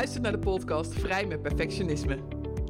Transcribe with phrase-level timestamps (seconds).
[0.00, 2.18] luistert naar de podcast Vrij met Perfectionisme.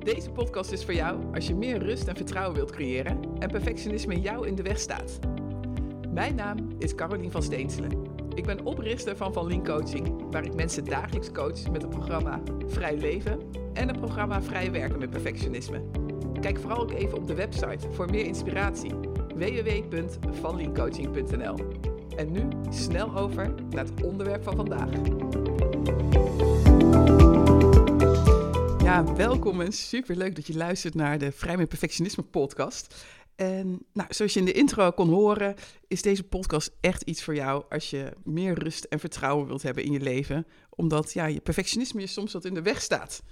[0.04, 4.20] Deze podcast is voor jou als je meer rust en vertrouwen wilt creëren en perfectionisme
[4.20, 5.18] jou in de weg staat.
[6.08, 8.02] Mijn naam is Carolien van Steenselen.
[8.34, 12.40] Ik ben oprichter van Van Lien Coaching, waar ik mensen dagelijks coach met het programma
[12.66, 13.40] Vrij Leven
[13.72, 15.82] en het programma Vrij Werken met Perfectionisme.
[16.40, 18.92] Kijk vooral ook even op de website voor meer inspiratie
[19.34, 21.56] www.vanliencoaching.nl.
[22.16, 24.90] En nu snel over naar het onderwerp van vandaag.
[28.90, 32.94] Ja, welkom en super leuk dat je luistert naar de Vrij met Perfectionisme podcast.
[33.36, 35.54] En nou, zoals je in de intro kon horen,
[35.88, 39.84] is deze podcast echt iets voor jou als je meer rust en vertrouwen wilt hebben
[39.84, 40.46] in je leven.
[40.70, 43.22] Omdat ja, je perfectionisme je soms wat in de weg staat.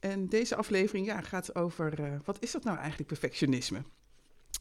[0.00, 3.82] En deze aflevering ja, gaat over uh, wat is dat nou eigenlijk perfectionisme?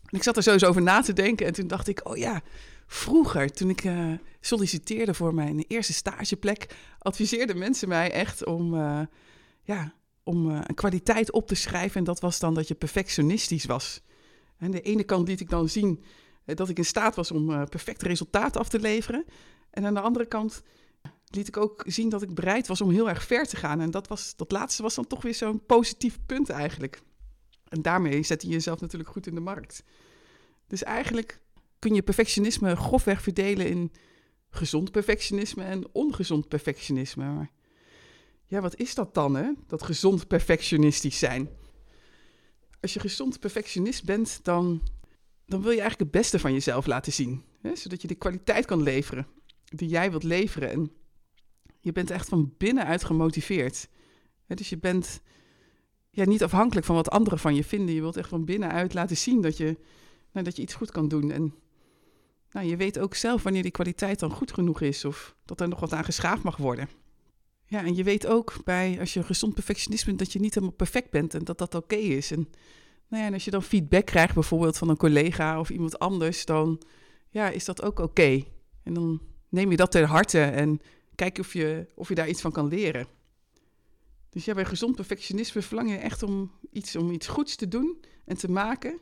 [0.10, 2.42] Ik zat er sowieso over na te denken en toen dacht ik, oh ja,
[2.86, 9.02] vroeger toen ik uh, solliciteerde voor mijn eerste stageplek, adviseerden mensen mij echt om, uh,
[9.64, 11.98] ja, om een kwaliteit op te schrijven.
[11.98, 14.02] En dat was dan dat je perfectionistisch was.
[14.58, 16.04] En de ene kant liet ik dan zien
[16.46, 19.26] dat ik in staat was om perfect resultaat af te leveren.
[19.70, 20.64] En aan de andere kant
[21.26, 23.82] liet ik ook zien dat ik bereid was om heel erg ver te gaan.
[23.82, 27.02] En dat, was, dat laatste was dan toch weer zo'n positief punt eigenlijk.
[27.68, 29.84] En daarmee zet je jezelf natuurlijk goed in de markt.
[30.68, 31.42] Dus eigenlijk
[31.80, 33.92] kun je perfectionisme grofweg verdelen in
[34.50, 37.26] gezond perfectionisme en ongezond perfectionisme.
[37.26, 37.52] Maar
[38.52, 39.52] ja, wat is dat dan, hè?
[39.68, 41.50] Dat gezond perfectionistisch zijn.
[42.82, 44.82] Als je gezond perfectionist bent, dan,
[45.46, 47.44] dan wil je eigenlijk het beste van jezelf laten zien.
[47.62, 47.76] Hè?
[47.76, 49.28] Zodat je de kwaliteit kan leveren
[49.66, 50.70] die jij wilt leveren.
[50.72, 50.92] En
[51.80, 53.88] je bent echt van binnenuit gemotiveerd.
[54.48, 55.22] dus je bent
[56.10, 57.96] ja, niet afhankelijk van wat anderen van je vinden.
[57.96, 59.78] Je wilt echt van binnenuit laten zien dat je,
[60.32, 61.32] nou, dat je iets goed kan doen.
[61.32, 61.54] En
[62.52, 65.68] nou, je weet ook zelf wanneer die kwaliteit dan goed genoeg is of dat er
[65.68, 66.90] nog wat aan geschaafd mag worden.
[67.72, 70.76] Ja, en je weet ook bij, als je gezond perfectionist bent, dat je niet helemaal
[70.76, 72.32] perfect bent en dat dat oké is.
[72.32, 72.50] En,
[73.08, 76.46] nou ja, en als je dan feedback krijgt, bijvoorbeeld van een collega of iemand anders,
[76.46, 76.82] dan
[77.30, 78.44] ja, is dat ook oké.
[78.84, 80.80] En dan neem je dat ter harte en
[81.16, 83.08] kijk of je, of je daar iets van kan leren.
[84.30, 88.04] Dus ja, bij gezond perfectionisme verlang je echt om iets, om iets goeds te doen
[88.26, 89.00] en te maken.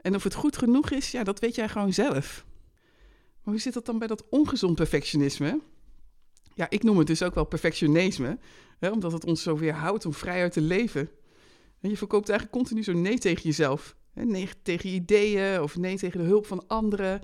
[0.00, 2.44] En of het goed genoeg is, ja, dat weet jij gewoon zelf.
[3.42, 5.60] Maar hoe zit dat dan bij dat ongezond perfectionisme?
[6.54, 8.38] Ja, ik noem het dus ook wel perfectionisme,
[8.78, 11.10] hè, omdat het ons zo weerhoudt om vrijuit te leven.
[11.80, 13.96] En je verkoopt eigenlijk continu zo nee tegen jezelf.
[14.12, 17.20] Hè, nee tegen ideeën, of nee tegen de hulp van anderen,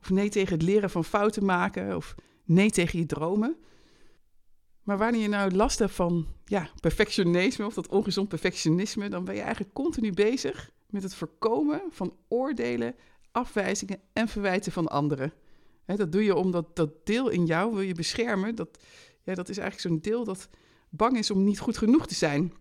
[0.00, 3.56] of nee tegen het leren van fouten maken, of nee tegen je dromen.
[4.82, 9.34] Maar wanneer je nou last hebt van ja, perfectionisme of dat ongezond perfectionisme, dan ben
[9.34, 12.94] je eigenlijk continu bezig met het voorkomen van oordelen,
[13.32, 15.32] afwijzingen en verwijten van anderen.
[15.84, 18.54] Dat doe je omdat dat deel in jou wil je beschermen.
[18.54, 18.84] Dat,
[19.22, 20.48] ja, dat is eigenlijk zo'n deel dat
[20.88, 22.52] bang is om niet goed genoeg te zijn.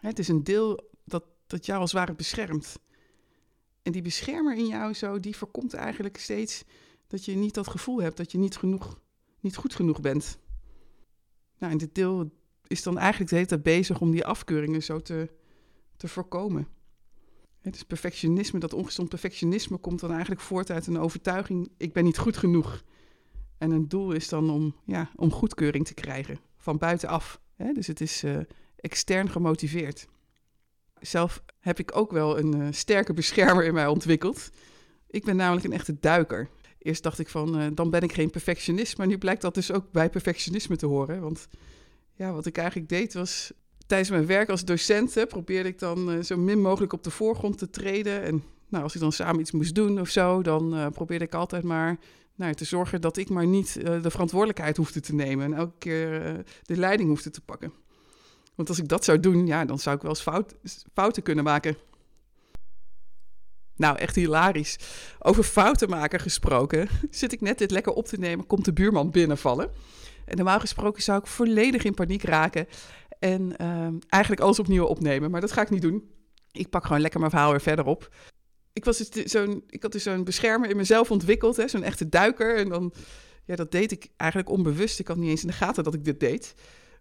[0.00, 2.78] het is een deel dat, dat jou als ware beschermt.
[3.82, 6.64] En die beschermer in jou zo, die voorkomt eigenlijk steeds
[7.06, 9.00] dat je niet dat gevoel hebt dat je niet, genoeg,
[9.40, 10.38] niet goed genoeg bent.
[11.58, 12.30] Nou, en dit deel
[12.66, 15.30] is dan eigenlijk de hele tijd bezig om die afkeuringen zo te,
[15.96, 16.68] te voorkomen.
[17.64, 22.04] Het is perfectionisme, dat ongezond perfectionisme komt dan eigenlijk voort uit een overtuiging: ik ben
[22.04, 22.84] niet goed genoeg.
[23.58, 27.40] En een doel is dan om, ja, om goedkeuring te krijgen van buitenaf.
[27.54, 27.72] Hè?
[27.72, 28.36] Dus het is uh,
[28.76, 30.06] extern gemotiveerd.
[31.00, 34.50] Zelf heb ik ook wel een uh, sterke beschermer in mij ontwikkeld.
[35.06, 36.48] Ik ben namelijk een echte duiker.
[36.78, 38.98] Eerst dacht ik van, uh, dan ben ik geen perfectionist.
[38.98, 41.20] Maar nu blijkt dat dus ook bij perfectionisme te horen.
[41.20, 41.48] Want
[42.14, 43.52] ja, wat ik eigenlijk deed was...
[43.86, 47.58] Tijdens mijn werk als docent probeerde ik dan uh, zo min mogelijk op de voorgrond
[47.58, 48.22] te treden.
[48.22, 51.34] En nou, als ik dan samen iets moest doen of zo, dan uh, probeerde ik
[51.34, 51.98] altijd maar
[52.34, 55.44] nou, te zorgen dat ik maar niet de verantwoordelijkheid hoefde te nemen.
[55.44, 57.72] En elke keer de leiding hoefde te pakken.
[58.54, 60.54] Want als ik dat zou doen, ja, dan zou ik wel eens fout,
[60.92, 61.76] fouten kunnen maken.
[63.76, 64.78] Nou, echt hilarisch.
[65.18, 66.88] Over fouten maken gesproken.
[67.10, 69.70] Zit ik net dit lekker op te nemen, komt de buurman binnenvallen.
[70.24, 72.66] En normaal gesproken zou ik volledig in paniek raken.
[73.18, 75.30] En uh, eigenlijk alles opnieuw opnemen.
[75.30, 76.10] Maar dat ga ik niet doen.
[76.52, 78.14] Ik pak gewoon lekker mijn verhaal weer verder op.
[78.72, 81.62] Ik, was dus zo'n, ik had dus zo'n beschermer in mezelf ontwikkeld.
[81.66, 82.56] Zo'n echte duiker.
[82.56, 82.92] En dan,
[83.44, 84.98] ja, dat deed ik eigenlijk onbewust.
[84.98, 86.54] Ik had niet eens in de gaten dat ik dit deed.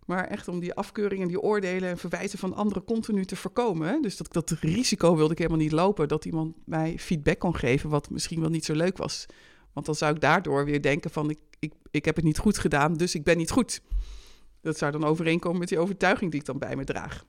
[0.05, 4.01] Maar echt om die afkeuringen, die oordelen en verwijten van anderen continu te voorkomen.
[4.01, 6.07] Dus dat, dat risico wilde ik helemaal niet lopen.
[6.07, 9.25] Dat iemand mij feedback kon geven wat misschien wel niet zo leuk was.
[9.73, 12.57] Want dan zou ik daardoor weer denken van ik, ik, ik heb het niet goed
[12.57, 13.81] gedaan, dus ik ben niet goed.
[14.61, 17.25] Dat zou dan overeenkomen met die overtuiging die ik dan bij me draag.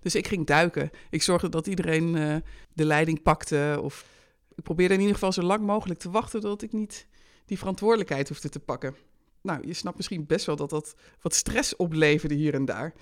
[0.00, 0.90] Dus ik ging duiken.
[1.10, 2.36] Ik zorgde dat iedereen uh,
[2.72, 3.78] de leiding pakte.
[3.82, 4.06] Of
[4.54, 7.06] ik probeerde in ieder geval zo lang mogelijk te wachten dat ik niet
[7.44, 8.96] die verantwoordelijkheid hoefde te pakken.
[9.40, 12.92] nou, je snapt misschien best wel dat dat wat stress opleverde hier en daar.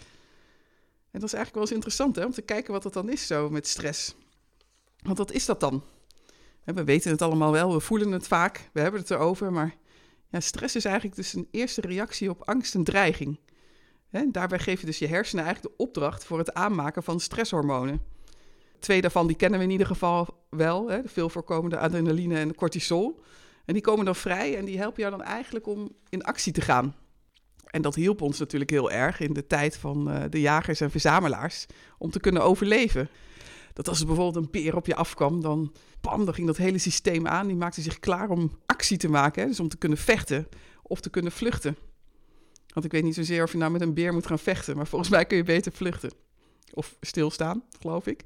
[1.11, 3.27] En dat is eigenlijk wel eens interessant hè, om te kijken wat dat dan is
[3.27, 4.15] zo met stress.
[5.03, 5.85] Want wat is dat dan?
[6.65, 9.75] We weten het allemaal wel, we voelen het vaak, we hebben het erover, maar
[10.29, 13.41] ja, stress is eigenlijk dus een eerste reactie op angst en dreiging.
[14.29, 18.01] daarbij geef je dus je hersenen eigenlijk de opdracht voor het aanmaken van stresshormonen.
[18.79, 23.23] Twee daarvan die kennen we in ieder geval wel, de veel voorkomende adrenaline en cortisol.
[23.65, 26.61] En die komen dan vrij en die helpen jou dan eigenlijk om in actie te
[26.61, 26.95] gaan.
[27.67, 30.91] En dat hielp ons natuurlijk heel erg in de tijd van uh, de jagers en
[30.91, 31.67] verzamelaars
[31.99, 33.09] om te kunnen overleven.
[33.73, 36.79] Dat als er bijvoorbeeld een beer op je afkwam, dan, bam, dan ging dat hele
[36.79, 37.47] systeem aan.
[37.47, 40.49] Die maakte zich klaar om actie te maken, dus om te kunnen vechten
[40.83, 41.77] of te kunnen vluchten.
[42.75, 44.87] Want ik weet niet zozeer of je nou met een beer moet gaan vechten, maar
[44.87, 46.11] volgens mij kun je beter vluchten.
[46.75, 48.23] Of stilstaan, geloof ik.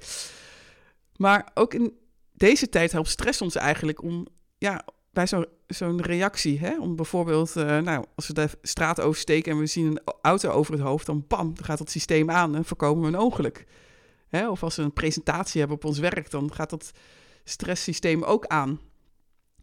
[1.15, 1.93] Maar ook in
[2.33, 4.27] deze tijd helpt stress ons eigenlijk om
[4.57, 5.27] ja, bij
[5.67, 9.85] zo'n reactie, hè, om bijvoorbeeld, uh, nou, als we de straat oversteken en we zien
[9.85, 13.07] een auto over het hoofd, dan bam, dan gaat het systeem aan en voorkomen we
[13.07, 13.65] een ongeluk.
[14.27, 16.91] Hè, of als we een presentatie hebben op ons werk, dan gaat dat
[17.43, 18.79] stresssysteem ook aan.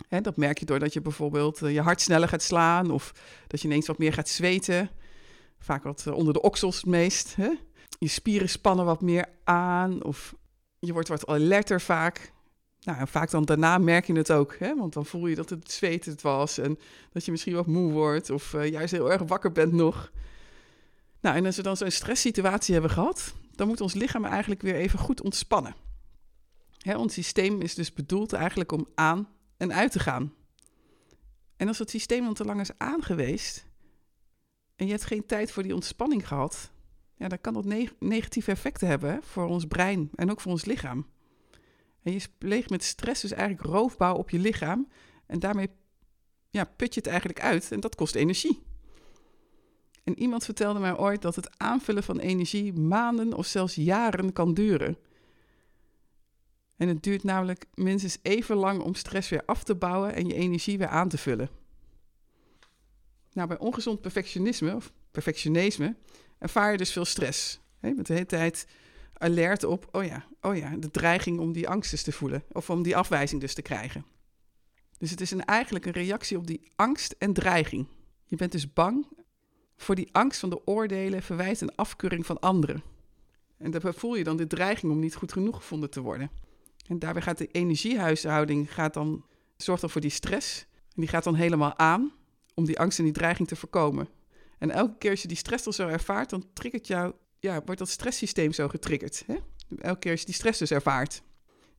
[0.08, 3.12] Hè, dat merk je doordat je bijvoorbeeld uh, je hart sneller gaat slaan of
[3.46, 4.90] dat je ineens wat meer gaat zweten.
[5.58, 7.36] Vaak wat uh, onder de oksels het meest.
[7.36, 7.50] Hè?
[7.98, 10.34] Je spieren spannen wat meer aan of
[10.78, 12.32] je wordt wat alerter vaak.
[12.80, 14.76] Nou, vaak dan daarna merk je het ook, hè?
[14.76, 16.78] want dan voel je dat het zweet het was en
[17.12, 20.12] dat je misschien wat moe wordt of uh, juist heel erg wakker bent nog.
[21.20, 24.74] Nou, en als we dan zo'n stresssituatie hebben gehad, dan moet ons lichaam eigenlijk weer
[24.74, 25.74] even goed ontspannen.
[26.78, 30.34] Hè, ons systeem is dus bedoeld eigenlijk om aan en uit te gaan.
[31.56, 33.66] En als het systeem dan te lang is aangeweest
[34.76, 36.70] en je hebt geen tijd voor die ontspanning gehad,
[37.16, 41.06] ja, dan kan dat negatieve effecten hebben voor ons brein en ook voor ons lichaam.
[42.02, 44.88] En je pleegt met stress dus eigenlijk roofbouw op je lichaam.
[45.26, 45.68] En daarmee
[46.50, 48.62] ja, put je het eigenlijk uit en dat kost energie.
[50.04, 54.54] En iemand vertelde mij ooit dat het aanvullen van energie maanden of zelfs jaren kan
[54.54, 54.96] duren.
[56.76, 60.34] En het duurt namelijk minstens even lang om stress weer af te bouwen en je
[60.34, 61.48] energie weer aan te vullen.
[63.32, 65.96] Nou, bij ongezond perfectionisme of perfectionisme
[66.38, 67.60] ervaar je dus veel stress.
[67.80, 68.66] Je bent de hele tijd
[69.12, 72.44] alert op, oh ja, oh ja, de dreiging om die angst dus te voelen.
[72.52, 74.04] Of om die afwijzing dus te krijgen.
[74.98, 77.86] Dus het is een, eigenlijk een reactie op die angst en dreiging.
[78.24, 79.06] Je bent dus bang
[79.76, 82.82] voor die angst van de oordelen, verwijt en afkeuring van anderen.
[83.56, 86.30] En daarbij voel je dan de dreiging om niet goed genoeg gevonden te worden.
[86.86, 89.24] En daarbij gaat de energiehuishouding gaat dan,
[89.56, 90.66] zorgt dan voor die stress.
[90.72, 92.12] En die gaat dan helemaal aan
[92.54, 94.08] om die angst en die dreiging te voorkomen.
[94.58, 97.78] En elke keer als je die stress al zo ervaart, dan triggert jou, ja, wordt
[97.78, 99.24] dat stresssysteem zo getriggerd.
[99.26, 99.34] Hè?
[99.78, 101.22] Elke keer als je die stress dus ervaart.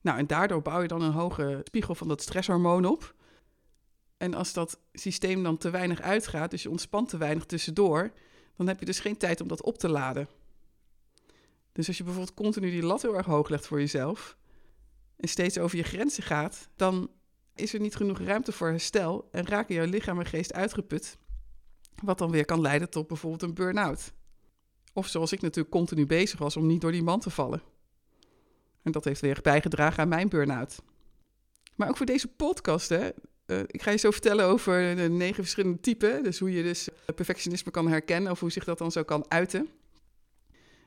[0.02, 3.16] Nou, en daardoor bouw je dan een hoge spiegel van dat stresshormoon op.
[4.18, 8.12] En als dat systeem dan te weinig uitgaat, dus je ontspant te weinig tussendoor,
[8.56, 10.28] dan heb je dus geen tijd om dat op te laden.
[11.72, 14.38] Dus als je bijvoorbeeld continu die lat heel erg hoog legt voor jezelf
[15.16, 17.10] en steeds over je grenzen gaat, dan
[17.56, 21.18] is er niet genoeg ruimte voor herstel en raken jouw lichaam en geest uitgeput.
[22.04, 24.14] Wat dan weer kan leiden tot bijvoorbeeld een burn-out.
[24.94, 27.62] Of zoals ik natuurlijk continu bezig was om niet door die man te vallen.
[28.82, 30.82] En dat heeft weer bijgedragen aan mijn burn-out.
[31.76, 33.10] Maar ook voor deze podcast, hè.
[33.46, 36.24] Uh, ik ga je zo vertellen over de negen verschillende typen.
[36.24, 39.70] Dus hoe je dus perfectionisme kan herkennen of hoe zich dat dan zo kan uiten.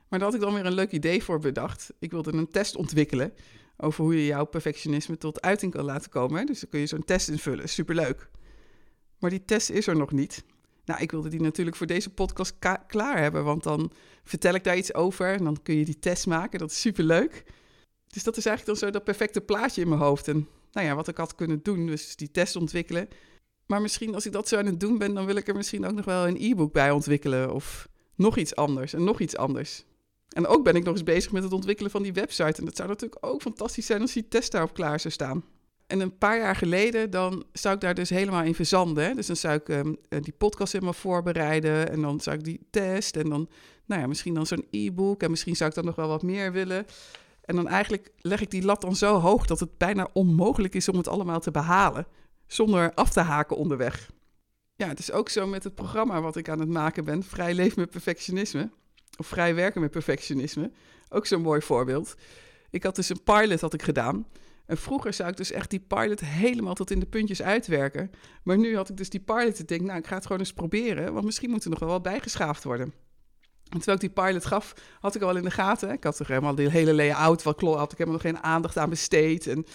[0.07, 1.93] Maar daar had ik dan weer een leuk idee voor bedacht.
[1.99, 3.33] Ik wilde een test ontwikkelen
[3.77, 6.45] over hoe je jouw perfectionisme tot uiting kan laten komen.
[6.45, 7.69] Dus dan kun je zo'n test invullen.
[7.69, 8.29] Superleuk.
[9.19, 10.43] Maar die test is er nog niet.
[10.85, 12.53] Nou, ik wilde die natuurlijk voor deze podcast
[12.87, 13.91] klaar hebben, want dan
[14.23, 16.59] vertel ik daar iets over en dan kun je die test maken.
[16.59, 17.43] Dat is superleuk.
[18.07, 20.27] Dus dat is eigenlijk dan zo dat perfecte plaatje in mijn hoofd.
[20.71, 23.07] Nou ja, wat ik had kunnen doen, dus die test ontwikkelen.
[23.65, 25.85] Maar misschien als ik dat zo aan het doen ben, dan wil ik er misschien
[25.85, 29.85] ook nog wel een e-book bij ontwikkelen of nog iets anders en nog iets anders.
[30.29, 32.59] En ook ben ik nog eens bezig met het ontwikkelen van die website.
[32.59, 35.43] En dat zou natuurlijk ook fantastisch zijn als die test daarop klaar zou staan.
[35.87, 39.15] En een paar jaar geleden, dan zou ik daar dus helemaal in verzanden.
[39.15, 41.89] Dus dan zou ik um, die podcast helemaal voorbereiden.
[41.89, 43.15] En dan zou ik die test.
[43.15, 43.49] En dan,
[43.85, 45.23] nou ja, misschien dan zo'n e-book.
[45.23, 46.85] En misschien zou ik dan nog wel wat meer willen.
[47.49, 50.89] En dan eigenlijk leg ik die lat dan zo hoog dat het bijna onmogelijk is
[50.89, 52.07] om het allemaal te behalen.
[52.47, 54.11] Zonder af te haken onderweg.
[54.75, 57.23] Ja, het is ook zo met het programma wat ik aan het maken ben.
[57.23, 58.71] Vrij leven met perfectionisme.
[59.17, 60.71] Of vrij werken met perfectionisme.
[61.09, 62.15] Ook zo'n mooi voorbeeld.
[62.69, 64.27] Ik had dus een pilot had ik gedaan.
[64.65, 68.11] En vroeger zou ik dus echt die pilot helemaal tot in de puntjes uitwerken.
[68.43, 69.59] Maar nu had ik dus die pilot.
[69.59, 71.13] Ik denk, nou, ik ga het gewoon eens proberen.
[71.13, 72.93] Want misschien moet er nog wel wat bijgeschaafd worden.
[73.69, 75.91] En terwijl ik die pilot gaf, had ik al in de gaten.
[75.91, 78.89] Ik had toch helemaal die hele layout, wat had ik helemaal nog geen aandacht aan
[78.89, 79.47] besteed.
[79.47, 79.65] En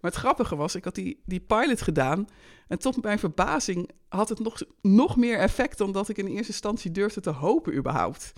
[0.00, 2.26] Maar het grappige was, ik had die, die pilot gedaan.
[2.68, 6.52] En tot mijn verbazing had het nog, nog meer effect dan dat ik in eerste
[6.52, 8.32] instantie durfde te hopen überhaupt.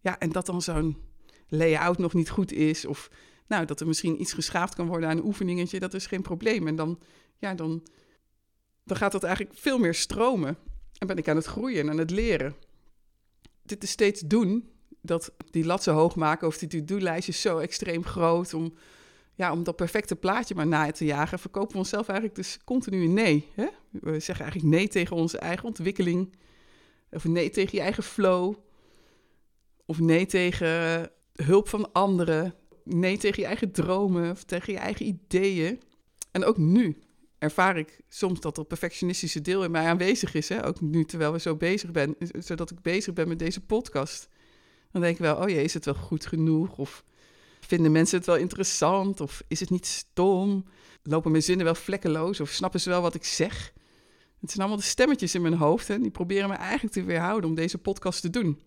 [0.00, 0.96] Ja, en dat dan zo'n
[1.48, 2.84] layout nog niet goed is.
[2.84, 3.10] Of
[3.46, 5.80] nou, dat er misschien iets geschaafd kan worden aan een oefeningetje.
[5.80, 6.66] Dat is geen probleem.
[6.66, 6.98] En dan,
[7.38, 7.82] ja, dan,
[8.84, 10.56] dan gaat dat eigenlijk veel meer stromen.
[10.98, 12.54] En ben ik aan het groeien en aan het leren.
[13.66, 14.68] Dit is steeds doen.
[15.00, 18.54] Dat die lat zo hoog maken of die to-do-lijstje zo extreem groot.
[18.54, 18.74] Om,
[19.34, 23.06] ja, om dat perfecte plaatje maar na te jagen, verkopen we onszelf eigenlijk dus continu
[23.06, 23.48] nee.
[23.54, 23.66] Hè?
[23.90, 26.34] We zeggen eigenlijk nee tegen onze eigen ontwikkeling.
[27.10, 28.54] Of nee tegen je eigen flow.
[29.86, 32.54] Of nee tegen hulp van anderen.
[32.84, 35.80] Nee tegen je eigen dromen of tegen je eigen ideeën.
[36.30, 36.98] En ook nu
[37.38, 40.48] ervaar ik soms dat dat perfectionistische deel in mij aanwezig is.
[40.48, 40.66] Hè?
[40.66, 44.28] Ook nu terwijl we zo bezig ben, zodat ik bezig ben met deze podcast.
[44.92, 46.78] Dan denk ik wel, oh jee, is het wel goed genoeg?
[46.78, 47.04] Of
[47.60, 49.20] vinden mensen het wel interessant?
[49.20, 50.64] Of is het niet stom?
[51.02, 52.40] Lopen mijn zinnen wel vlekkeloos?
[52.40, 53.72] Of snappen ze wel wat ik zeg?
[54.40, 57.50] Het zijn allemaal de stemmetjes in mijn hoofd en die proberen me eigenlijk te weerhouden
[57.50, 58.60] om deze podcast te doen.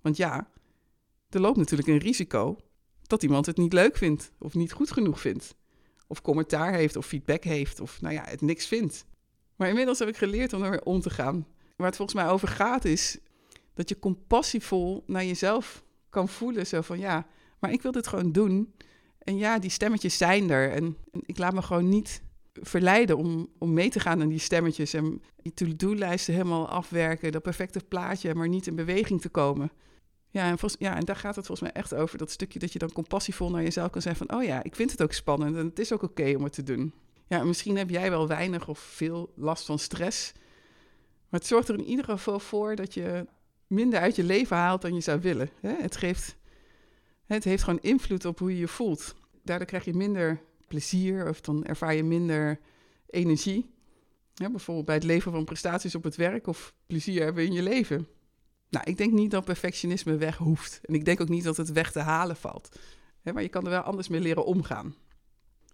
[0.00, 0.50] Want ja,
[1.30, 2.56] er loopt natuurlijk een risico
[3.02, 5.54] dat iemand het niet leuk vindt of niet goed genoeg vindt.
[6.10, 9.04] Of commentaar heeft of feedback heeft of nou ja, het niks vindt.
[9.56, 11.46] Maar inmiddels heb ik geleerd om ermee om te gaan.
[11.76, 13.18] Waar het volgens mij over gaat is
[13.74, 16.66] dat je compassievol naar jezelf kan voelen.
[16.66, 17.26] Zo van ja,
[17.58, 18.74] maar ik wil dit gewoon doen.
[19.18, 20.70] En ja, die stemmetjes zijn er.
[20.70, 24.94] En, ik laat me gewoon niet verleiden om, om mee te gaan aan die stemmetjes.
[24.94, 27.32] En die to-do-lijsten helemaal afwerken.
[27.32, 29.70] Dat perfecte plaatje, maar niet in beweging te komen.
[30.30, 32.18] Ja en, ja, en daar gaat het volgens mij echt over.
[32.18, 34.38] Dat stukje dat je dan compassievol naar jezelf kan zeggen van...
[34.38, 36.62] oh ja, ik vind het ook spannend en het is ook oké om het te
[36.62, 36.92] doen.
[37.26, 40.32] Ja, misschien heb jij wel weinig of veel last van stress.
[41.28, 43.26] Maar het zorgt er in ieder geval voor dat je
[43.66, 45.50] minder uit je leven haalt dan je zou willen.
[45.60, 46.36] Het, geeft,
[47.26, 49.14] het heeft gewoon invloed op hoe je je voelt.
[49.42, 52.60] Daardoor krijg je minder plezier of dan ervaar je minder
[53.06, 53.70] energie.
[54.34, 58.08] bijvoorbeeld bij het leveren van prestaties op het werk of plezier hebben in je leven.
[58.70, 60.80] Nou, ik denk niet dat perfectionisme weg hoeft.
[60.82, 62.78] En ik denk ook niet dat het weg te halen valt.
[63.22, 64.94] maar je kan er wel anders mee leren omgaan.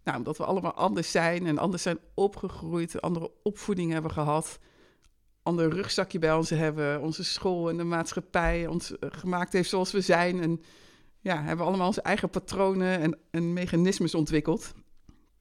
[0.05, 4.59] Nou, omdat we allemaal anders zijn en anders zijn opgegroeid, andere opvoeding hebben gehad,
[5.43, 9.93] ander rugzakje bij ons hebben, onze school en de maatschappij ons eh, gemaakt heeft zoals
[9.93, 10.41] we zijn.
[10.41, 10.63] En
[11.21, 14.75] ja, hebben we allemaal onze eigen patronen en, en mechanismes ontwikkeld.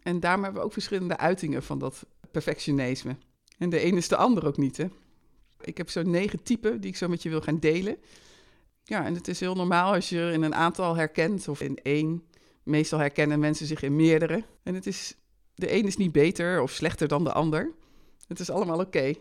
[0.01, 3.15] En daarom hebben we ook verschillende uitingen van dat perfectionisme.
[3.57, 4.88] En de een is de ander ook niet, hè?
[5.65, 7.98] Ik heb zo'n negen typen die ik zo met je wil gaan delen.
[8.84, 12.24] Ja, en het is heel normaal als je in een aantal herkent of in één.
[12.63, 14.43] Meestal herkennen mensen zich in meerdere.
[14.63, 15.15] En het is,
[15.55, 17.74] de een is niet beter of slechter dan de ander.
[18.27, 19.13] Het is allemaal oké.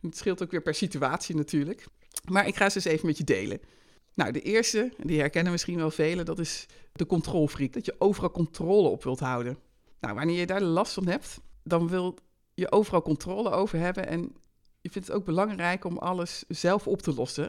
[0.00, 1.86] Het scheelt ook weer per situatie natuurlijk.
[2.30, 3.60] Maar ik ga ze eens even met je delen.
[4.14, 7.72] Nou, de eerste, die herkennen misschien wel velen, dat is de controlfreak.
[7.72, 9.58] Dat je overal controle op wilt houden.
[10.00, 12.18] Nou, wanneer je daar last van hebt, dan wil
[12.54, 14.06] je overal controle over hebben.
[14.06, 14.36] En
[14.82, 17.48] je vindt het ook belangrijk om alles zelf op te lossen.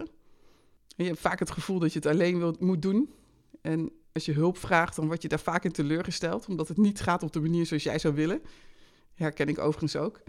[0.96, 3.14] En je hebt vaak het gevoel dat je het alleen wilt, moet doen.
[3.62, 7.02] En als je hulp vraagt, dan word je daar vaak in teleurgesteld, omdat het niet
[7.02, 8.42] gaat op de manier zoals jij zou willen.
[9.14, 10.22] Herken ik overigens ook.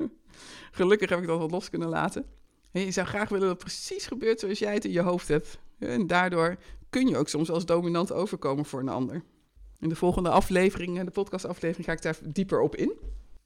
[0.70, 2.24] Gelukkig heb ik dat wat los kunnen laten.
[2.70, 5.28] En je zou graag willen dat het precies gebeurt zoals jij het in je hoofd
[5.28, 5.58] hebt.
[5.78, 6.56] En daardoor
[6.90, 9.22] kun je ook soms als dominant overkomen voor een ander.
[9.78, 12.92] In de volgende aflevering, de podcastaflevering, ga ik daar dieper op in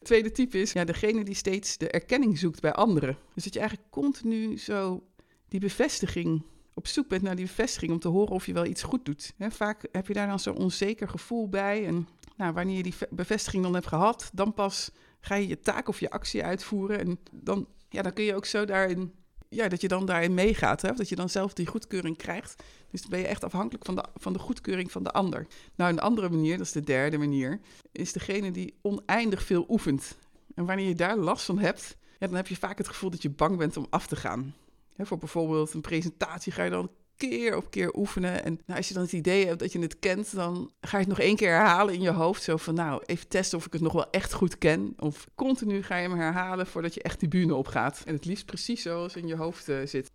[0.05, 3.19] tweede type is ja, degene die steeds de erkenning zoekt bij anderen.
[3.35, 5.03] Dus dat je eigenlijk continu zo
[5.49, 6.43] die bevestiging
[6.75, 9.35] op zoek bent naar die bevestiging om te horen of je wel iets goed doet.
[9.39, 11.87] vaak heb je daar dan zo'n onzeker gevoel bij.
[11.87, 15.89] En nou, wanneer je die bevestiging dan hebt gehad, dan pas ga je je taak
[15.89, 16.99] of je actie uitvoeren.
[16.99, 19.13] En dan, ja, dan kun je ook zo daarin
[19.55, 20.83] ja, dat je dan daarin meegaat.
[20.83, 20.93] Hè?
[20.93, 22.63] Dat je dan zelf die goedkeuring krijgt.
[22.91, 25.47] Dus dan ben je echt afhankelijk van de, van de goedkeuring van de ander.
[25.75, 27.61] Nou, een andere manier, dat is de derde manier,
[27.93, 30.17] is degene die oneindig veel oefent.
[30.55, 33.23] En wanneer je daar last van hebt, ja, dan heb je vaak het gevoel dat
[33.23, 34.55] je bang bent om af te gaan.
[34.97, 38.45] voor bijvoorbeeld een presentatie ga je dan keer op keer oefenen.
[38.45, 41.05] En nou, als je dan het idee hebt dat je het kent, dan ga je
[41.05, 42.43] het nog één keer herhalen in je hoofd.
[42.43, 44.95] Zo van, nou, even testen of ik het nog wel echt goed ken.
[44.99, 48.03] Of continu ga je hem herhalen voordat je echt die bühne opgaat.
[48.07, 50.11] En het liefst precies zoals in je hoofd uh, zit.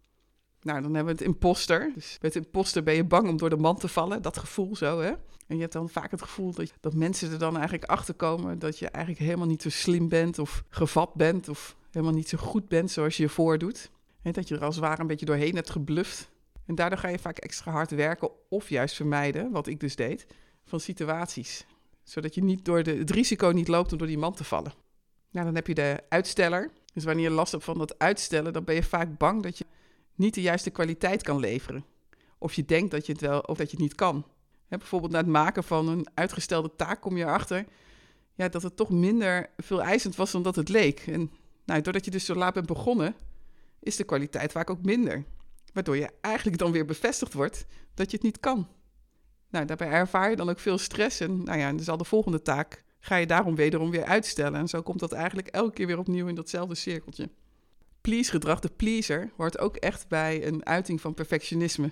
[0.61, 1.91] Nou, dan hebben we het imposter.
[1.95, 4.21] Dus met imposter ben je bang om door de man te vallen.
[4.21, 5.11] Dat gevoel zo, hè?
[5.47, 8.59] En je hebt dan vaak het gevoel dat, dat mensen er dan eigenlijk achter komen
[8.59, 12.37] dat je eigenlijk helemaal niet zo slim bent of gevat bent of helemaal niet zo
[12.37, 13.91] goed bent zoals je je voordoet.
[14.21, 16.29] En dat je er als het ware een beetje doorheen hebt gebluft.
[16.69, 20.25] En daardoor ga je vaak extra hard werken of juist vermijden, wat ik dus deed,
[20.65, 21.65] van situaties.
[22.03, 24.73] Zodat je niet door de, het risico niet loopt om door die man te vallen.
[25.31, 26.71] Nou, dan heb je de uitsteller.
[26.93, 29.65] Dus wanneer je last hebt van dat uitstellen, dan ben je vaak bang dat je
[30.15, 31.85] niet de juiste kwaliteit kan leveren.
[32.37, 34.25] Of je denkt dat je het wel of dat je het niet kan.
[34.67, 37.65] bijvoorbeeld na het maken van een uitgestelde taak kom je erachter.
[38.33, 40.99] ja, dat het toch minder veel eisend was dan dat het leek.
[40.99, 41.31] En
[41.65, 43.15] nou, doordat je dus zo laat bent begonnen,
[43.79, 45.25] is de kwaliteit vaak ook minder.
[45.73, 48.67] Waardoor je eigenlijk dan weer bevestigd wordt dat je het niet kan.
[49.49, 51.19] Nou, daarbij ervaar je dan ook veel stress.
[51.19, 54.59] En nou ja, dus al de volgende taak ga je daarom wederom weer uitstellen.
[54.59, 57.29] En zo komt dat eigenlijk elke keer weer opnieuw in datzelfde cirkeltje.
[58.01, 61.91] Please-gedrag, de pleaser, hoort ook echt bij een uiting van perfectionisme.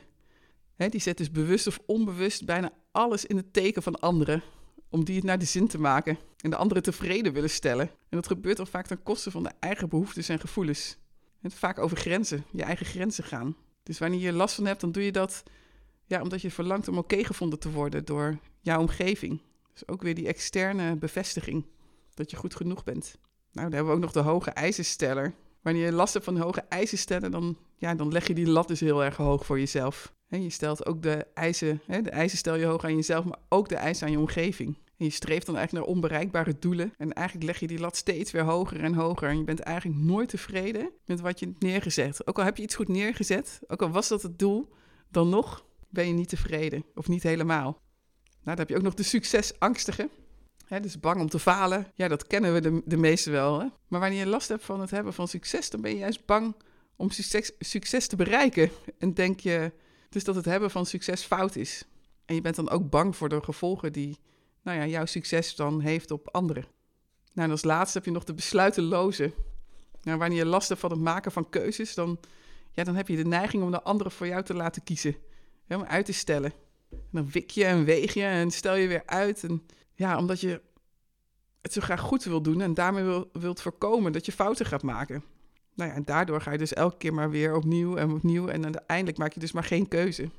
[0.76, 4.44] die zet dus bewust of onbewust bijna alles in het teken van anderen,
[4.90, 7.88] om die het naar de zin te maken en de anderen tevreden willen stellen.
[7.88, 10.98] En dat gebeurt dan vaak ten koste van de eigen behoeftes en gevoelens.
[11.42, 13.56] Het vaak over grenzen, je eigen grenzen gaan.
[13.88, 15.44] Dus wanneer je last van hebt, dan doe je dat
[16.06, 19.42] ja, omdat je verlangt om oké gevonden te worden door jouw omgeving.
[19.74, 21.66] Dus ook weer die externe bevestiging
[22.14, 23.18] dat je goed genoeg bent.
[23.52, 25.34] Nou, dan hebben we ook nog de hoge eisensteller.
[25.62, 28.68] Wanneer je last hebt van hoge eisen stellen, dan, ja, dan leg je die lat
[28.68, 30.14] dus heel erg hoog voor jezelf.
[30.28, 33.40] En je stelt ook de eisen, hè, de eisen stel je hoog aan jezelf, maar
[33.50, 34.78] ook de eisen aan je omgeving.
[34.98, 36.94] En je streeft dan eigenlijk naar onbereikbare doelen.
[36.98, 39.30] En eigenlijk leg je die lat steeds weer hoger en hoger.
[39.30, 42.28] En je bent eigenlijk nooit tevreden met wat je neergezet.
[42.28, 44.70] Ook al heb je iets goed neergezet, ook al was dat het doel,
[45.12, 46.84] dan nog ben je niet tevreden.
[46.96, 47.82] Of niet helemaal.
[48.24, 50.10] Nou, dan heb je ook nog de succesangstige.
[50.66, 51.92] Hè, dus bang om te falen.
[51.96, 53.60] Ja, dat kennen we de, de meesten wel.
[53.60, 53.68] Hè?
[53.88, 56.56] Maar wanneer je last hebt van het hebben van succes, dan ben je juist bang
[56.96, 58.70] om succes, succes te bereiken.
[58.98, 59.72] En denk je
[60.10, 61.86] dus dat het hebben van succes fout is.
[62.26, 64.18] En je bent dan ook bang voor de gevolgen die
[64.68, 66.66] nou ja, jouw succes dan heeft op anderen.
[67.34, 69.34] Nou, en als laatste heb je nog de besluiteloze.
[70.04, 72.20] Nou, wanneer je last hebt van het maken van keuzes, dan,
[72.72, 75.16] ja, dan heb je de neiging om de anderen voor jou te laten kiezen.
[75.68, 76.52] om uit te stellen.
[76.90, 79.44] En dan wik je en weeg je en stel je weer uit.
[79.44, 80.62] En ja, omdat je
[81.62, 84.84] het zo graag goed wil doen en daarmee wil, wilt voorkomen dat je fouten gaat
[84.84, 85.24] maken.
[85.74, 88.48] Nou ja, en daardoor ga je dus elke keer maar weer opnieuw en opnieuw.
[88.48, 90.30] En uiteindelijk maak je dus maar geen keuze.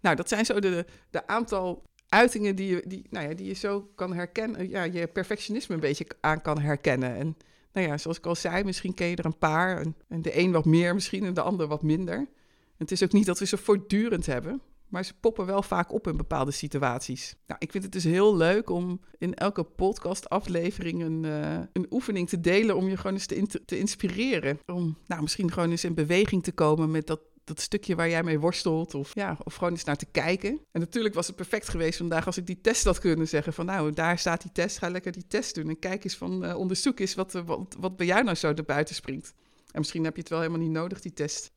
[0.00, 1.82] Nou, dat zijn zo de, de aantal
[2.14, 4.68] uitingen die je, die, nou ja, die je zo kan herkennen.
[4.68, 7.16] Ja, je perfectionisme een beetje aan kan herkennen.
[7.16, 7.36] En
[7.72, 9.80] nou ja, zoals ik al zei, misschien ken je er een paar.
[9.80, 12.28] En, en de een wat meer misschien en de ander wat minder.
[12.76, 14.60] Het is ook niet dat we ze voortdurend hebben
[14.94, 17.36] maar ze poppen wel vaak op in bepaalde situaties.
[17.46, 22.28] Nou, ik vind het dus heel leuk om in elke podcastaflevering een, uh, een oefening
[22.28, 24.58] te delen om je gewoon eens te, te inspireren.
[24.66, 28.22] Om nou, misschien gewoon eens in beweging te komen met dat dat stukje waar jij
[28.22, 28.94] mee worstelt.
[28.94, 30.50] Of, ja, of gewoon eens naar te kijken.
[30.50, 33.52] En natuurlijk was het perfect geweest vandaag als ik die test had kunnen zeggen.
[33.52, 34.78] Van nou, daar staat die test.
[34.78, 35.68] Ga lekker die test doen.
[35.68, 38.94] En kijk eens van, uh, onderzoek eens wat, wat, wat bij jou nou zo erbuiten
[38.94, 39.34] springt.
[39.70, 41.52] En misschien heb je het wel helemaal niet nodig, die test.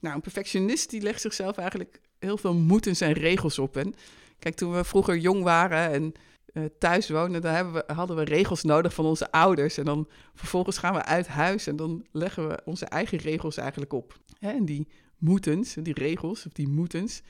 [0.00, 3.76] Nou, een perfectionist die legt zichzelf eigenlijk heel veel moeten en regels op.
[3.76, 3.94] En
[4.38, 6.12] kijk, toen we vroeger jong waren en
[6.52, 9.78] uh, thuis woonden, dan we, hadden we regels nodig van onze ouders.
[9.78, 13.92] En dan vervolgens gaan we uit huis en dan leggen we onze eigen regels eigenlijk
[13.92, 14.18] op.
[14.40, 14.88] En die
[15.22, 17.22] moetens, die regels, of die moetens,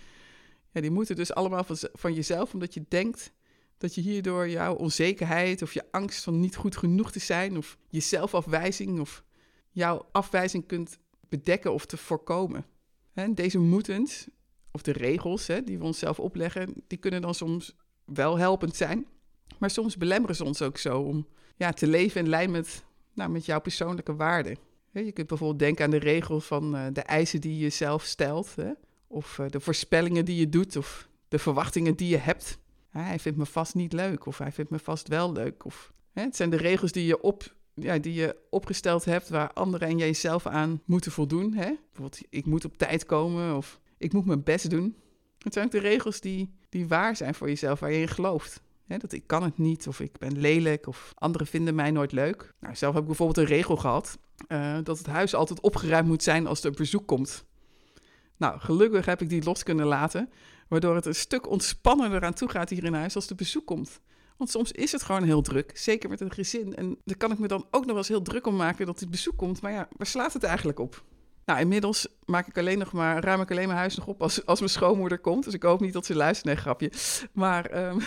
[0.70, 3.32] ja, die moeten dus allemaal van, van jezelf, omdat je denkt
[3.78, 7.78] dat je hierdoor jouw onzekerheid of je angst van niet goed genoeg te zijn, of
[7.88, 9.24] je zelfafwijzing of
[9.70, 12.66] jouw afwijzing kunt bedekken of te voorkomen.
[13.12, 14.26] En deze moetens,
[14.70, 19.06] of de regels hè, die we onszelf opleggen, die kunnen dan soms wel helpend zijn.
[19.58, 21.26] Maar soms belemmeren ze ons ook zo om
[21.56, 24.56] ja, te leven in lijn met, nou, met jouw persoonlijke waarden.
[24.92, 28.54] Je kunt bijvoorbeeld denken aan de regels van uh, de eisen die je zelf stelt,
[29.06, 32.58] of uh, de voorspellingen die je doet, of de verwachtingen die je hebt.
[32.90, 35.64] hij vindt me vast niet leuk, of hij vindt me vast wel leuk.
[35.64, 35.92] Of?
[36.12, 39.98] Het zijn de regels die je op ja, die je opgesteld hebt waar anderen en
[39.98, 41.50] jijzelf aan moeten voldoen.
[41.50, 44.96] Bijvoorbeeld, ik moet op tijd komen of ik moet mijn best doen.
[45.38, 48.60] Het zijn ook de regels die, die waar zijn voor jezelf, waar je in gelooft.
[48.86, 52.54] Dat ik kan het niet, of ik ben lelijk, of anderen vinden mij nooit leuk.
[52.60, 56.22] Nou, zelf heb ik bijvoorbeeld een regel gehad uh, dat het huis altijd opgeruimd moet
[56.22, 57.44] zijn als er bezoek komt.
[58.36, 60.30] Nou, gelukkig heb ik die los kunnen laten,
[60.68, 64.00] waardoor het een stuk ontspannender aan toe gaat hier in huis als er bezoek komt.
[64.36, 66.74] Want soms is het gewoon heel druk, zeker met een gezin.
[66.74, 68.98] En daar kan ik me dan ook nog wel eens heel druk om maken dat
[68.98, 69.60] dit bezoek komt.
[69.60, 71.04] Maar ja, waar slaat het eigenlijk op?
[71.44, 74.46] Nou, inmiddels maak ik alleen nog maar, ruim ik alleen mijn huis nog op als,
[74.46, 75.44] als mijn schoonmoeder komt.
[75.44, 76.92] Dus ik hoop niet dat ze luistert, nee, grapje.
[77.32, 78.00] Maar um,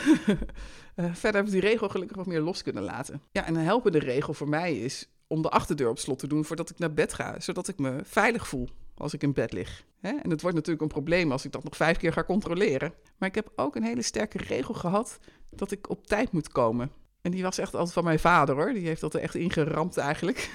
[1.22, 3.22] verder heb ik die regel gelukkig wat meer los kunnen laten.
[3.32, 6.46] Ja, en een helpende regel voor mij is om de achterdeur op slot te doen
[6.46, 7.40] voordat ik naar bed ga.
[7.40, 9.86] Zodat ik me veilig voel als ik in bed lig.
[10.02, 12.94] En het wordt natuurlijk een probleem als ik dat nog vijf keer ga controleren.
[13.18, 16.92] Maar ik heb ook een hele sterke regel gehad dat ik op tijd moet komen.
[17.22, 18.74] En die was echt altijd van mijn vader hoor.
[18.74, 20.50] Die heeft dat er echt ingeramd eigenlijk.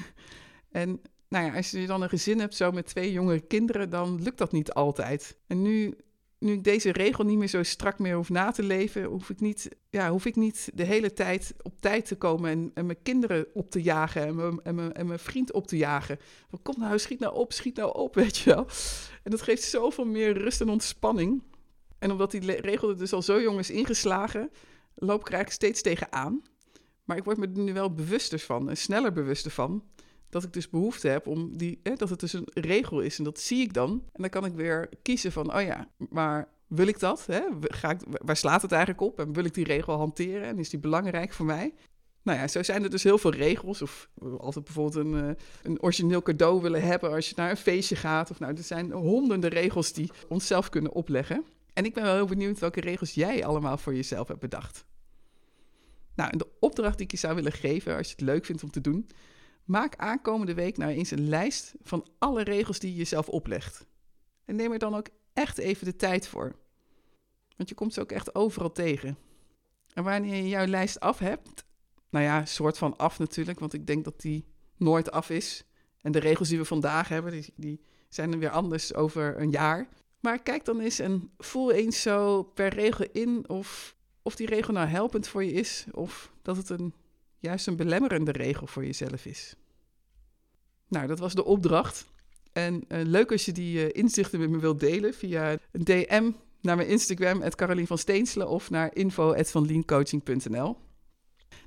[0.70, 4.22] En nou ja, als je dan een gezin hebt zo met twee jonge kinderen, dan
[4.22, 5.38] lukt dat niet altijd.
[5.46, 5.96] En nu
[6.40, 9.40] nu ik deze regel niet meer zo strak meer hoef na te leven, hoef ik
[9.40, 13.02] niet, ja, hoef ik niet de hele tijd op tijd te komen en, en mijn
[13.02, 16.18] kinderen op te jagen en mijn, en, mijn, en mijn vriend op te jagen.
[16.62, 18.66] Kom nou, schiet nou op, schiet nou op, weet je wel.
[19.22, 21.42] En dat geeft zoveel meer rust en ontspanning.
[21.98, 24.50] En omdat die regel er dus al zo jong is ingeslagen,
[24.94, 26.42] loop ik er eigenlijk steeds tegenaan.
[27.04, 29.84] Maar ik word me er nu wel bewuster van en sneller bewuster van
[30.30, 33.18] dat ik dus behoefte heb om die, dat het dus een regel is.
[33.18, 33.90] En dat zie ik dan.
[33.90, 37.26] En dan kan ik weer kiezen van, oh ja, maar wil ik dat?
[37.26, 37.40] Hè?
[37.60, 39.18] Ga ik, waar slaat het eigenlijk op?
[39.18, 40.42] En wil ik die regel hanteren?
[40.42, 41.74] En is die belangrijk voor mij?
[42.22, 43.82] Nou ja, zo zijn er dus heel veel regels.
[43.82, 45.30] Of altijd bijvoorbeeld een, uh,
[45.62, 48.30] een origineel cadeau willen hebben als je naar een feestje gaat.
[48.30, 51.44] Of nou, er zijn honderden regels die onszelf kunnen opleggen.
[51.72, 54.84] En ik ben wel heel benieuwd welke regels jij allemaal voor jezelf hebt bedacht.
[56.14, 58.62] Nou, en de opdracht die ik je zou willen geven, als je het leuk vindt
[58.62, 59.08] om te doen,
[59.70, 63.86] maak aankomende week nou eens een lijst van alle regels die je jezelf oplegt.
[64.44, 66.56] En neem er dan ook echt even de tijd voor.
[67.56, 69.18] Want je komt ze ook echt overal tegen.
[69.94, 71.64] En wanneer je jouw lijst af hebt,
[72.08, 74.44] nou ja, soort van af natuurlijk, want ik denk dat die
[74.76, 75.64] nooit af is.
[76.00, 79.88] En de regels die we vandaag hebben, die, die zijn weer anders over een jaar.
[80.20, 84.72] Maar kijk dan eens en voel eens zo per regel in of, of die regel
[84.72, 86.94] nou helpend voor je is, of dat het een,
[87.38, 89.56] juist een belemmerende regel voor jezelf is.
[90.90, 92.06] Nou, dat was de opdracht.
[92.52, 96.30] En uh, leuk als je die uh, inzichten met me wilt delen via een DM
[96.60, 100.76] naar mijn Instagram, Carolien van Steenselen, of naar info.vanliencoaching.nl.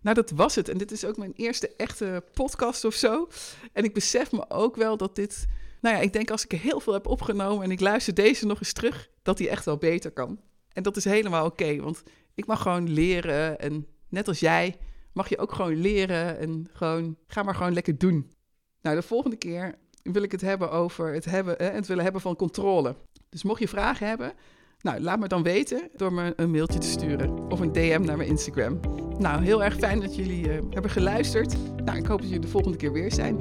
[0.02, 0.70] Nou, dat was het.
[0.70, 3.28] En dit is ook mijn eerste echte podcast of zo.
[3.74, 5.46] En ik besef me ook wel dat dit...
[5.82, 8.46] Nou ja, ik denk als ik er heel veel heb opgenomen en ik luister deze
[8.46, 10.40] nog eens terug, dat die echt wel beter kan.
[10.74, 12.04] En dat is helemaal oké, want
[12.36, 13.60] ik mag gewoon leren.
[13.60, 14.78] En net als jij
[15.14, 18.32] mag je ook gewoon leren en gewoon, ga maar gewoon lekker doen.
[18.84, 22.22] Nou, de volgende keer wil ik het hebben over het, hebben, eh, het willen hebben
[22.22, 22.96] van controle.
[23.30, 24.34] Dus mocht je vragen hebben,
[24.82, 28.18] nou, laat me dan weten door me een mailtje te sturen of een DM naar
[28.18, 28.80] mijn Instagram.
[29.18, 31.56] Nou, heel erg fijn dat jullie uh, hebben geluisterd.
[31.86, 33.38] Nou, ik hoop dat jullie de volgende keer weer zijn.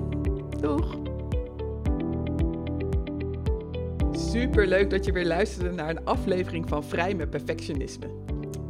[0.60, 0.96] Doeg!
[4.12, 8.06] Super leuk dat je weer luisterde naar een aflevering van Vrij met Perfectionisme.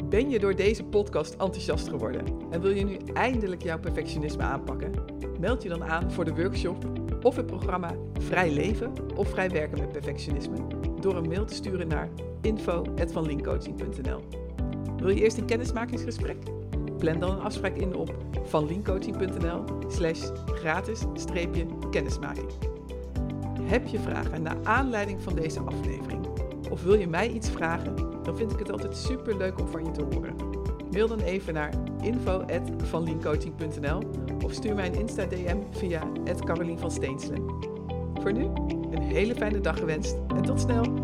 [0.08, 5.11] Ben je door deze podcast enthousiast geworden en wil je nu eindelijk jouw perfectionisme aanpakken?
[5.42, 6.84] Meld je dan aan voor de workshop
[7.22, 10.56] of het programma Vrij Leven of Vrij Werken met Perfectionisme
[11.00, 12.08] door een mail te sturen naar
[12.40, 14.20] info.vanlinkcoaching.nl.
[14.96, 16.36] Wil je eerst een kennismakingsgesprek?
[16.98, 22.48] Plan dan een afspraak in op vanlinkcoaching.nl slash gratis-kennismaking.
[23.62, 26.26] Heb je vragen naar aanleiding van deze aflevering?
[26.70, 27.96] Of wil je mij iets vragen?
[28.22, 30.51] Dan vind ik het altijd super leuk om van je te horen.
[30.92, 34.02] Mail dan even naar info.vanliencoaching.nl
[34.44, 36.02] of stuur mij een Insta-DM via
[36.44, 36.92] Carolien van.
[38.20, 38.44] Voor nu,
[38.90, 41.01] een hele fijne dag gewenst en tot snel!